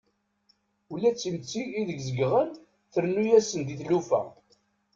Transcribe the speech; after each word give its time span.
Ula 0.93 1.09
d 1.13 1.15
timetti 1.21 1.63
ideg 1.79 1.99
zegɣen 2.07 2.49
trennu-asen-d 2.93 3.69
tilufa. 3.79 4.21